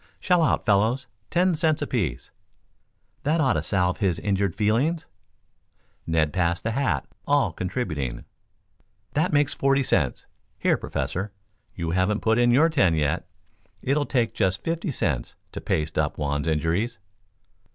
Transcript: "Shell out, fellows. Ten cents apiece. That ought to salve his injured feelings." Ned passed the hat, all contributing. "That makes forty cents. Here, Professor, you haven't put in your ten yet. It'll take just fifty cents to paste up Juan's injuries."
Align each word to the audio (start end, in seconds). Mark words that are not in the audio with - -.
"Shell 0.19 0.41
out, 0.41 0.65
fellows. 0.65 1.05
Ten 1.29 1.53
cents 1.53 1.79
apiece. 1.79 2.31
That 3.21 3.39
ought 3.39 3.53
to 3.53 3.61
salve 3.61 3.99
his 3.99 4.17
injured 4.17 4.55
feelings." 4.55 5.05
Ned 6.07 6.33
passed 6.33 6.63
the 6.63 6.71
hat, 6.71 7.05
all 7.27 7.53
contributing. 7.53 8.25
"That 9.13 9.31
makes 9.31 9.53
forty 9.53 9.83
cents. 9.83 10.25
Here, 10.57 10.75
Professor, 10.75 11.31
you 11.75 11.91
haven't 11.91 12.21
put 12.21 12.39
in 12.39 12.49
your 12.49 12.67
ten 12.69 12.95
yet. 12.95 13.27
It'll 13.83 14.07
take 14.07 14.33
just 14.33 14.63
fifty 14.63 14.89
cents 14.89 15.35
to 15.51 15.61
paste 15.61 15.99
up 15.99 16.15
Juan's 16.15 16.47
injuries." 16.47 16.97